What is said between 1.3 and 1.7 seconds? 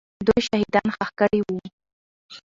وو.